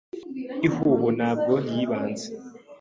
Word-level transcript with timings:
Ihuho 0.67 1.07
ntabwo 1.17 1.53
yibanze 1.69 2.27